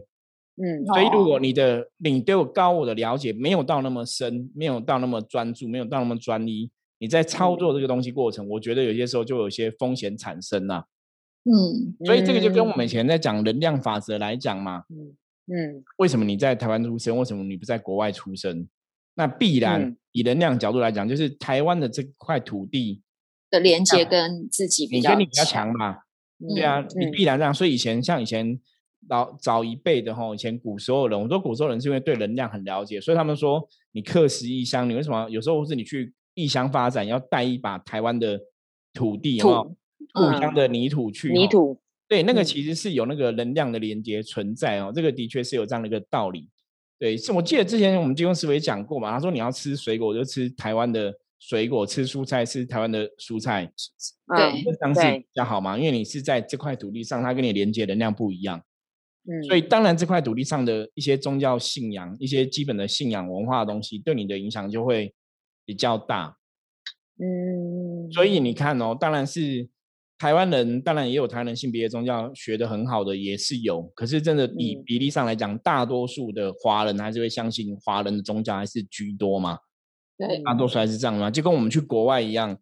[0.56, 10.86] 嗯，所以如果你的你对我高我的了解没有到那么深，没有到那么专注，没有到那么专一，你在操作这个东西过程，我觉得有些时候就有些风险产生了。
[11.44, 14.84] 嗯，所以这个就跟我们以前在讲能量法则来讲嘛。
[14.88, 15.16] 嗯
[15.52, 17.18] 嗯为什么你在台湾出生？
[17.18, 18.68] 为什么你不在国外出生？
[19.14, 23.02] 那必然嗯以能量角度来讲，就是台湾的这块土地，
[23.50, 25.98] 的连接跟自己比较你跟你比较强嘛。
[26.54, 27.52] 对啊，你嗯必然这样。
[27.52, 28.58] 所以以前像以前
[29.08, 38.40] 老早一辈的哈，以前古时候人，我说古时候人是因为对能量很了解，所以他们说你客死异乡，你为什么有时候是你去异乡发展，要带一把台湾的
[38.94, 39.76] 土地，有没有土
[40.12, 41.32] 故乡的泥土去？
[41.32, 41.46] 泥。
[41.48, 46.48] 土，对，那个嗯其实是有那个能量的连接存在哦，这个的确是有这样的一个道理。
[46.98, 53.64] 对，是我记得之前我们金庸师傅也讲过嘛，他说你要吃水果就吃台湾的水果，吃蔬菜吃台湾的蔬菜，
[54.36, 58.62] 对嗯这样是比较好嘛，因为你是在这块土地上，它跟你连接能量不一样。
[59.24, 65.14] 嗯，所以当然这块土地上的一些宗教信仰、一些基本的信仰文化的东西，对你的影响就会
[65.64, 66.36] 比较大。
[67.18, 69.68] 嗯，所以你看哦，当然是
[70.22, 73.82] 台湾人，当然也有台湾人性别宗教学得很好的，也是有。
[73.92, 79.58] 可是真的以嗯比例上来讲，大多数的华人还是会相信华人的宗教还是居多嘛，
[80.16, 82.56] 对大多数还是这样嘛，就跟我们去国外一样，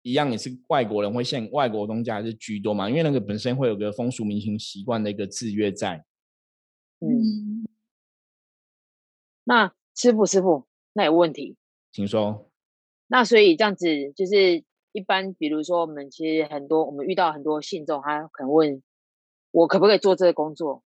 [0.00, 6.02] 一样也是外国人会信外国宗教还是居多嘛，因为那个本身会有个风俗民情习惯的一个制约在。
[7.00, 7.68] 嗯，嗯，
[9.44, 10.64] 那师傅师傅，
[10.94, 11.54] 那有问题。
[11.92, 12.50] 请说。
[13.08, 13.86] 那所以这样子
[14.16, 14.64] 就是
[14.94, 18.80] 一般，比如说我们其实很多我们遇到很多信众，他可能问
[19.50, 20.84] 我可不可以做这个工作，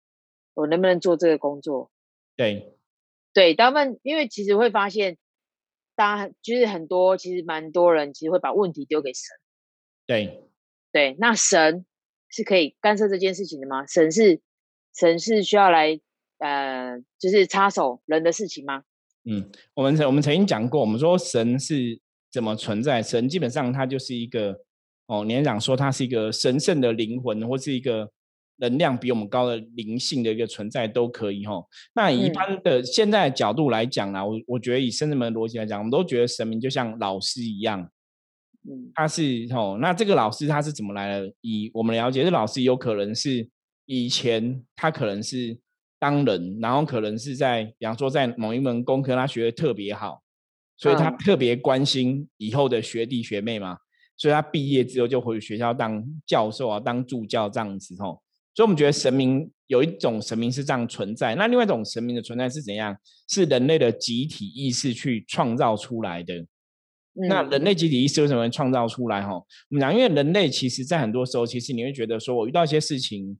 [0.53, 1.91] 我能不能做这个工作？
[2.37, 2.77] 对，
[3.33, 5.17] 对，他们因为其实会发现，
[5.93, 9.35] 大家就是很多其实蛮多人其实会把问题丢给神。
[10.05, 10.49] 对，
[10.93, 11.85] 对，那神
[12.29, 13.85] 是可以干涉这件事情的吗？
[13.87, 14.39] 神是
[14.95, 15.99] 神是需要来
[16.37, 18.83] 呃，就是插手人的事情吗？
[19.25, 21.99] 嗯，我们曾我们曾经讲过，我们说神是
[22.31, 23.01] 怎么存在？
[23.01, 24.55] 神基本上它就是一个
[25.07, 28.09] 哦，年长说它是一个神圣的灵魂，或是一个
[28.57, 31.63] 能量比我们高的灵性的一个存在都可以哈、
[31.93, 37.79] 那以一嗯般的现在的角度来讲啦，我我觉得以圣人们的逻辑来讲，我们都觉得神明就像老师一样，
[38.67, 41.31] 嗯他是哦，那这个老师他是怎么来的？
[41.41, 43.47] 以我们了解，这老师有可能是
[43.85, 45.55] 以前他可能是
[45.99, 50.23] 当人，然后可能是在，比方说在某一门功课他学的特别好，
[50.77, 53.77] 所以他嗯特别关心以后的学弟学妹嘛，
[54.15, 58.21] 所以他毕业之后就回学校当教授啊，当助教这样子吼。
[58.53, 62.97] 所以我们觉得神明有一种神明是这样存在，那另外一种神明的存在是怎样？
[63.27, 66.45] 是人类的集体意识去创造出来的。
[67.29, 69.21] 那嗯人类集体意识为什么会创造出来？
[69.21, 73.37] 哈，我们讲，因为人类其实在很多时候，其实你会觉得说，我遇到一些事情，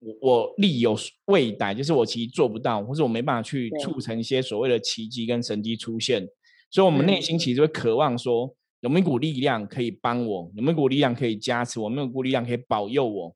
[0.00, 0.94] 我我力有
[1.26, 6.26] 未逮，就是我其实做不到，或者我没办法去促成一些所谓的奇迹跟神迹出现，
[6.74, 13.32] 所以我们内嗯心其实会渴望说，有没有一股力量可以帮我，有没有一股力量可以加持我，有没有一股力量可以保佑我。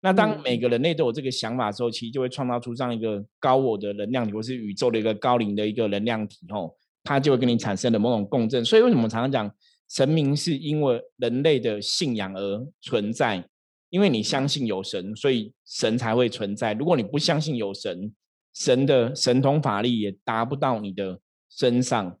[0.00, 6.74] 那当嗯每个人类都有这个想法之后，其实就会创造出这样一个高我的能量体，或是宇宙的一个高龄的一个能量体，吼，
[7.04, 8.64] 它就会跟你产生的某种共振。
[8.64, 9.54] 所以为什么常常讲
[9.90, 13.46] 神明是因为人类的信仰而存在？
[13.90, 16.72] 因为你相信有神，所以神才会存在。
[16.72, 18.10] 如果你不相信有神，
[18.54, 21.20] 神的神通法力也达不到你的
[21.50, 22.18] 身上。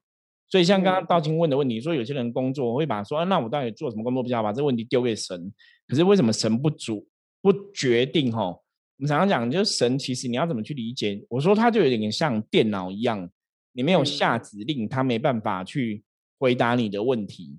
[0.50, 4.42] 所以像刚刚嗯道清问的问题，说有些人工作会把说、啊，那我到底做什么工作比较好？
[4.42, 5.52] 把这个问题丢给神。
[5.86, 7.06] 可是为什么神不主
[7.42, 8.32] 不决定？
[8.32, 8.62] 哈，我
[8.98, 11.24] 们常常讲，就是神其实你要怎么去理解？
[11.28, 13.28] 我说他就有点像电脑一样，
[13.72, 16.02] 你没有嗯下指令，他没办法去
[16.38, 17.58] 回答你的问题。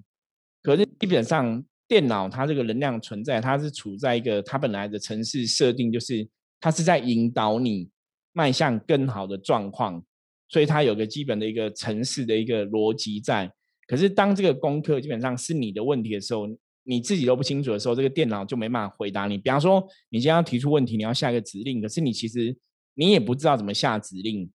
[0.62, 6.28] 可是基本上，电脑它这个能量存在，它是处在一个它本来的城市设定，就是
[6.60, 7.90] 它是在引导你
[8.34, 10.04] 迈向更好的状况，
[10.50, 13.50] 所以它有个基本的一个城市的一个逻辑在。
[13.88, 16.48] 可是当这个功课基本上是你的问题的时候，
[16.84, 19.38] 你自己都不清楚的时候，这个电脑就没办法回答你。
[19.38, 22.56] 比方说，你今天要提出问题，你要下一个指令，可是你其实
[22.96, 24.50] 你也不知道怎么下指令，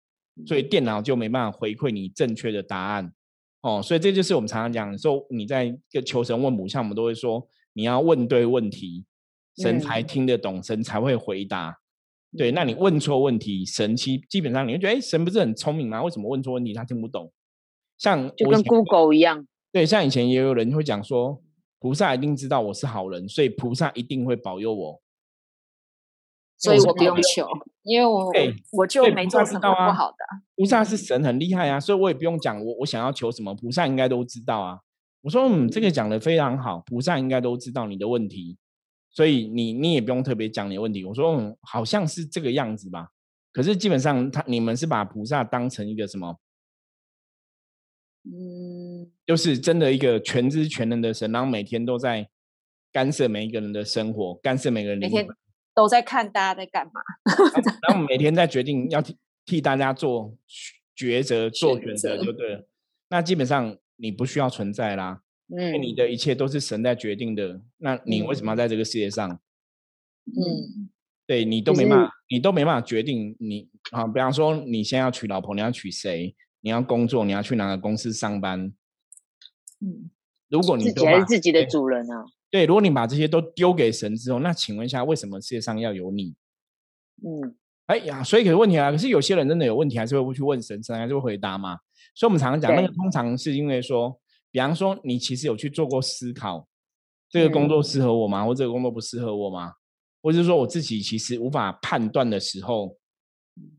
[0.46, 3.12] 所以电脑就没办法回馈你正确的答案。
[3.62, 9.04] 哦，所以这就是我们常常讲说，你在一个求神问卜像，我们都会说你要问对问题，
[9.58, 11.76] 神才嗯听得懂，神才会回答。
[12.36, 16.02] 对，那你问错问题，神基基本上你会觉得，哎，神不是很聪明吗？
[16.02, 17.32] 为什么问错问题他听不懂？
[17.98, 21.42] 像就跟 Google 一样，对，像以前也有人会讲说，
[21.78, 25.02] 菩萨一定知道我是好人，所以菩萨一定会保佑我。
[26.56, 27.48] 所以我不用求，
[27.82, 28.30] 因为我
[28.72, 30.16] 我就没做什么不好的。
[30.56, 34.78] 菩萨是神，很厉害啊，所以我也不用讲我我想要求什么，菩萨应该都知道啊。
[35.22, 38.58] 我说，嗯，这个讲的非常好，菩萨应该都知道你的问题，
[39.10, 41.04] 所以你你也不用特别讲你的问题。
[41.04, 43.08] 我说，嗯，好像是这个样子吧。
[43.52, 46.38] 可是基本上他你们是把菩萨当成一个什么？
[48.22, 52.28] 嗯，就是真的一个全知全能的神，然后每天都在
[52.92, 55.26] 干涉每一个人的生活，干涉每个人每天
[55.74, 57.00] 都在看大家在干嘛，
[57.88, 60.36] 然后 每天在决定要替替大家做
[60.94, 62.68] 抉择、做选择就对了。
[63.08, 65.22] 那基本上你不需要存在啦，
[65.56, 67.60] 嗯，你的一切都是神在决定的。
[67.78, 69.28] 那你为什么要在这个世界上？
[70.26, 70.90] 嗯，
[71.26, 74.06] 对你都没办法，你都没办法决定你啊。
[74.06, 76.34] 比方说，你现在要娶老婆，你要娶谁？
[76.60, 78.72] 你要工作，你要去哪个公司上班？
[79.80, 80.10] 嗯，
[80.48, 82.24] 如果你自己还是自己的主人啊？
[82.50, 86.34] 对，如果你把这些都丢给神之后，那请问一下，为什么世界上要有你？
[87.24, 91.78] 嗯，哎呀，所以可是问题啊，可是有些人真的有问题，还是会去问神，神还是会回答嘛？
[92.14, 96.66] 所以我们常常讲，那个通常是因为说，比方说你其实有去做过思考，
[97.28, 98.44] 这个工作适合我吗？
[98.44, 99.72] 或这个工作不适合我吗？
[100.22, 102.96] 或者是说我自己其实无法判断的时候？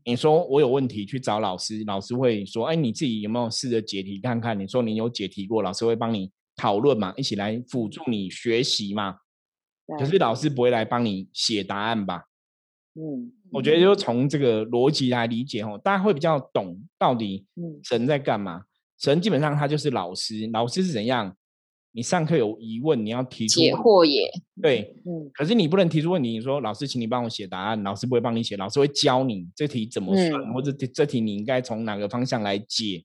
[0.04, 9.16] 你说我有问题去找老师，老师会说：“哎，你自己有没有试着解题看看？”你说你有解题过，老师会帮你讨论嘛，一起来辅助你学习嘛。
[9.98, 12.24] 可是老师不会来帮你写答案吧？
[12.94, 17.46] 嗯，我觉得就从这个逻辑来理解哦，大家会比较懂到底
[17.82, 18.62] 神在干嘛。
[19.02, 21.36] 神基本上他就是老师，老师是怎样？
[21.90, 24.30] 你上课有疑问，你要提出解惑也
[24.62, 26.30] 对，嗯，可是你不能提出问题。
[26.30, 33.04] 你说老师，请你帮我写答案，老师不会帮你写，老师会教你这题怎么算，或者这题你应该从哪个方向来解。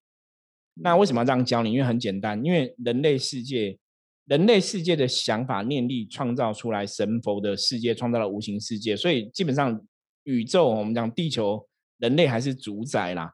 [0.75, 1.73] 那为什么要这样教你？
[1.73, 3.77] 因为很简单，因为人类世界，
[4.25, 9.81] 人类世界的想法念力创造出来神佛的世界，创造了无形世界，所以基本上
[10.23, 13.33] 宇宙，我们讲地球，人类还是主宰啦。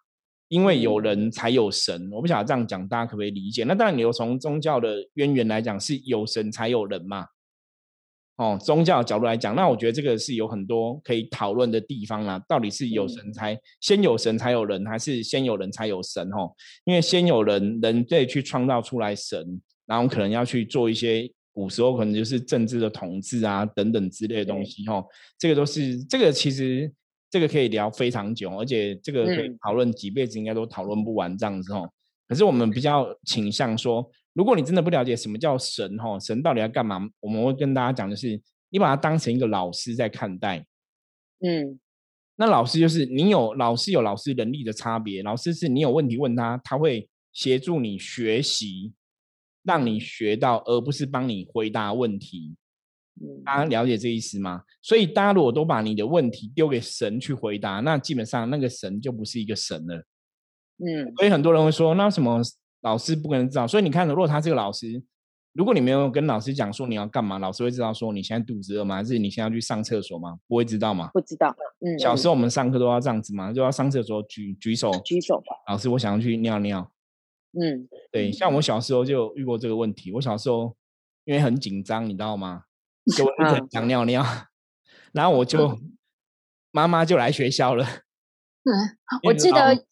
[0.54, 3.64] 因为有人才有神，我不晓得这样讲大家可不可以理解？
[3.64, 7.26] 那当然，你又从宗教的渊源来讲，是有神才有人嘛。
[8.36, 12.40] 哦，宗教角度来讲，那我觉得这个是有很多可以讨论的地方啦。
[12.48, 16.30] 到底是有神才先有神才有人，还是先有人才有神？
[16.30, 16.54] 哦，
[16.86, 24.88] 因为先有人，人类去创造出来神，然后可能要去做一些古时候可能就是政治的统治啊等等之类的东西。
[24.88, 25.04] 哦，
[25.40, 26.94] 这个都是这个其实。
[27.34, 31.92] 这个可以聊非常久，而且这个可以讨论几辈子应该都讨论不完这样子哦。
[32.28, 40.64] 可是我们比较倾向说，如果你真的不了解什么叫神哈，神到底要干嘛，我们会跟大家讲的是，你把它当成一个老师在看待。
[41.40, 41.80] 嗯，
[42.36, 48.94] 那老师就是你有老师有老师能力的差别，老师是你有问题问他，他会协助你学习，
[49.64, 52.56] 让你学到，而不是帮你回答问题。
[53.46, 54.64] 大家了解这意思吗？
[54.82, 60.06] 所以大家如果都把你的问题丢给神去回答，那基本上那个神就不是一个神了。
[60.78, 62.42] 嗯，所以很多人会说，那什么
[62.82, 63.68] 老师不可能知道？
[63.68, 65.02] 所以你看，如果他这个老师，
[65.54, 68.96] 如果你没有跟老师讲说你要干嘛，老师会知道说你现在肚子饿吗？
[68.96, 70.40] 还是你现在要去上厕所吗？
[70.48, 71.10] 不会知道吗？
[71.14, 71.56] 不知道。
[71.86, 75.56] 嗯，小时候我们上课都要这样子嘛，就要上厕所举举手， 举手吧。
[75.72, 76.92] 老师，我想要去尿尿。
[77.52, 80.12] 嗯，对，像我小时候就遇过这个问题。
[80.14, 80.76] 我小时候
[81.26, 82.64] 因为很紧张，你知道吗？
[83.12, 84.24] 就一直想尿尿，
[85.12, 85.78] 然后我就
[86.72, 87.86] 妈妈就来学校了。
[87.86, 89.86] 嗯，我记得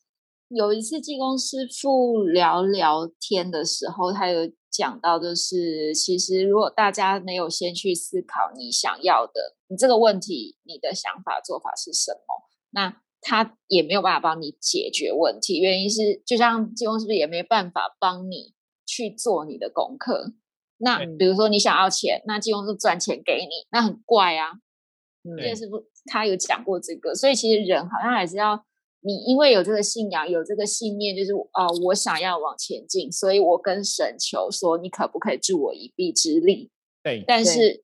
[0.48, 15.60] 有一次技工师傅聊聊天的时候，他有讲到，就是其实如果大家没有先去思考你想要的，你这个问题，你的想法做法是什么，那他也没有办法帮你解决问题。
[15.60, 18.54] 原因是，就像技工师傅也没办法帮你
[18.86, 20.34] 去做你的功课。
[20.82, 24.52] 那比如说你想要钱，那金融是赚钱给你，那很怪啊。
[25.38, 28.66] 这是不他有讲过这个，所以其实人好像还是要
[29.02, 36.72] 你因为有这个信仰，有这个信念，就是哦，我想要往前进，所以我跟神求说，你可不可以助我一臂之力？
[37.04, 37.84] 对，但是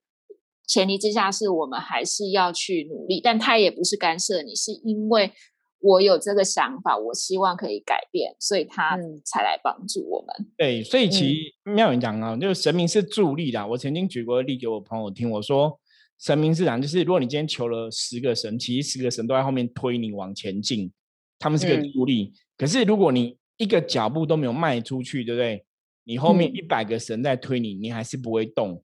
[0.67, 5.31] 前提之下是我们还是要去努力，但他也不是干涉你，是因为。
[5.79, 10.51] 我有这个想法，我希望可以改变，所以他才来帮助我们。
[10.57, 13.65] 对，所以其实妙人讲啊，就是神明是助力的。
[13.67, 15.79] 我曾经举过例给我朋友听，我说
[16.19, 20.91] 神明是讲，就是如果你今天求了十个神，其实十个神都在后面推你往前进，
[21.37, 22.33] 他们是个助力。
[22.57, 25.63] 可是如果你一个脚步都没有迈出去，对不对？
[26.05, 28.83] 你后面一百个神在推你，你还是不会动。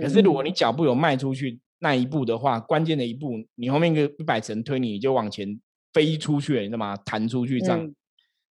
[0.00, 5.60] 可是如果你脚步有迈出去那一步的话，关键的一步，你后面一个一百神推你，你就往前。
[5.96, 6.94] 飞出去，你知道吗？
[7.06, 7.90] 弹出去这样，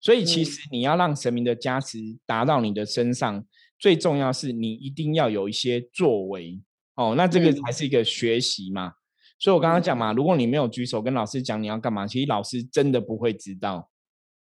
[0.01, 3.45] 所以其实你要让神明的加持达到你的身上，
[3.79, 6.59] 最重要是你一定要有一些作为
[6.95, 7.15] 哦。
[7.19, 8.95] 那这个才是一个学习嘛。
[9.39, 13.91] 所以我刚刚讲嘛，如果你没有举手跟老师讲你要干嘛，其实老师真的不会知道。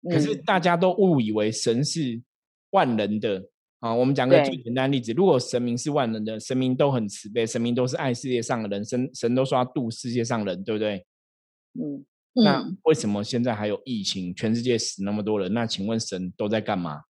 [0.09, 2.21] 可是大家都误以为神是
[2.69, 3.49] 万能的
[3.81, 3.93] 啊。
[3.93, 11.05] 我们讲个最简单例子，如果神明是万能的，神明都很慈悲，神明都是爱世界上的人，神神都说要度世界上人，对不对？
[11.73, 12.05] 嗯。
[12.43, 14.33] 那为什么现在还有疫情？
[14.35, 17.03] 全世界死那么多人，那请问神都在干嘛？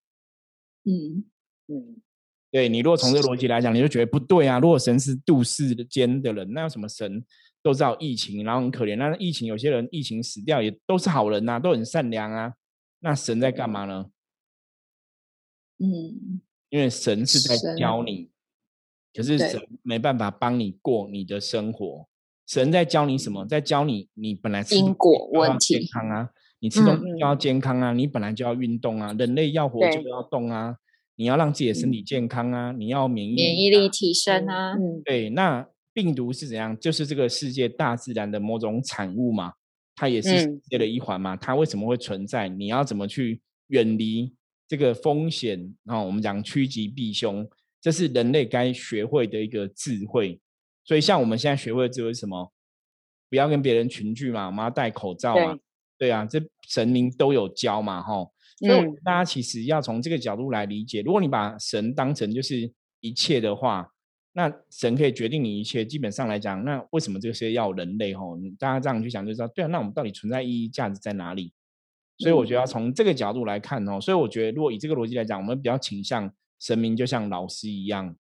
[0.86, 1.26] 嗯
[1.68, 2.02] 嗯，
[2.50, 4.60] 对你如果从这个逻辑来讲，你就觉得不对啊。
[4.60, 7.26] 如果神是度世间的人，那有什么神
[7.62, 8.96] 都知道疫情，然后很可怜。
[8.96, 12.54] 那疫情有些人疫情死掉也都是好人呐，都很善良啊。
[13.00, 14.10] 那神在干嘛呢？
[15.80, 18.32] 嗯，因为神是在教你，
[19.14, 22.08] 可是神没办法帮你过你的生活。
[22.48, 23.46] 神在教你什么？
[23.46, 26.30] 在教你，你本来因果问题健康啊，
[26.60, 30.78] 你吃东西就要健康啊，你本来就要运动啊，人类要活就要动啊，
[31.18, 34.76] 你要让自己的身体健康啊，你要免疫免疫力提升啊。
[35.04, 36.78] 对，那病毒是怎样？
[36.80, 39.52] 就是这个世界大自然的某种产物嘛，
[39.96, 41.36] 它也是世界的一环嘛。
[41.36, 42.48] 它为什么会存在？
[42.48, 44.34] 你要怎么去远离
[44.70, 45.76] 这个风险？
[45.84, 47.46] 然后我们讲趋吉避凶，
[47.82, 50.40] 这是人类该学会的一个智慧。
[50.88, 52.54] 所以，像我们现在学会的智慧是什么？
[53.30, 55.58] 不要跟别人群聚嘛，我们要戴口罩嘛。
[55.98, 58.32] 对啊，这神明都有教嘛，吼。
[58.60, 61.02] 所以大家其实要从这个角度来理解。
[61.02, 62.72] 如果你把神当成就是
[63.02, 63.92] 一切的话，
[64.32, 65.84] 那神可以决定你一切。
[65.84, 68.14] 基本上来讲，那为什么这些要人类？
[68.14, 71.52] 吼，大家这样去想就知道，对啊，那我们到底存在意义、价值在哪里？
[72.20, 74.00] 所以我觉得要从这个角度来看哦。
[74.00, 78.16] 所以我觉得，如果以这个逻辑来讲，我们比较倾向神明就像老师一样。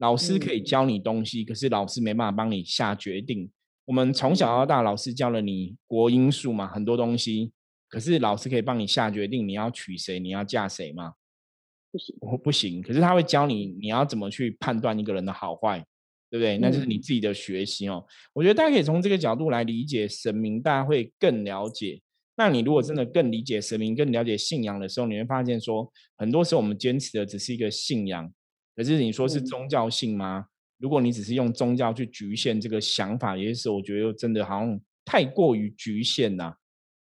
[0.00, 3.50] 老师可以教你东西，可是老师没办法帮你下决定。
[3.84, 7.52] 我们从小到大，老师教了你国音数嘛，很多东西，
[7.88, 11.14] 可是老师可以帮你下决定，你要娶谁，你要嫁谁吗？
[11.92, 12.80] 不行，我不行。
[12.80, 15.84] 可是他会教你，你要怎么去判断一个人的好坏，
[16.30, 16.56] 对不对？
[16.58, 18.02] 那就是你自己的学习哦。
[18.32, 22.00] 我觉得大家可以从这个角度来理解神明，大家会更了解。
[22.36, 28.32] 那你如果真的更理解神明，更了解信仰的时候，你会发现说，很多时候我们坚持的只是一个信仰。
[28.80, 30.46] 可是你说是宗教性吗？
[30.78, 36.56] 如果你只是用宗教去局限这个想法，有些时候我觉得真的好像太过于局限了。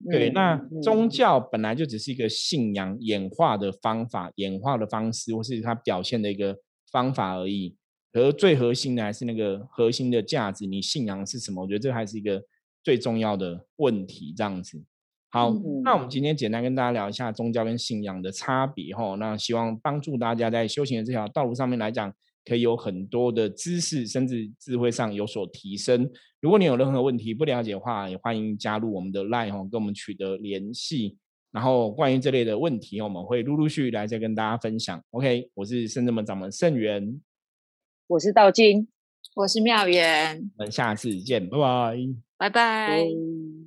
[0.10, 6.58] 对，那宗教本来就只是一个信仰演化的方法、演化的方式，或是它表现的一个
[6.92, 7.78] 方法而已。
[8.14, 11.62] 而最核心的还是那个核心的价值，你信仰是什么？
[11.62, 12.42] 我觉得这还是一个
[12.84, 14.34] 最重要的问题。
[14.36, 14.84] 这样子。
[15.30, 15.54] 好，
[15.84, 19.16] 那我们今天简单跟大家聊一下宗教跟信仰的差别哈。
[19.16, 22.14] 那希望帮助大家在修行的这条道路上面来讲，
[22.46, 26.10] 可以有很多的知识，甚至智慧上有所提升。
[26.40, 31.18] 如果你有任何问题不了解的话，也欢迎加入我们的 Line 哈，跟我们取得联系。
[31.52, 35.02] 然后关于这类的问题，我们会陆陆续续来再跟大家分享。
[35.12, 37.20] OK，我是圣智门掌门圣元，
[38.08, 38.88] 我是道金，
[39.36, 41.98] 我是妙元，我们下次见，拜拜，
[42.38, 43.67] 拜拜。